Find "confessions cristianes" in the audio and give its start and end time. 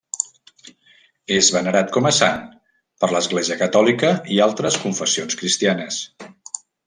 4.87-6.01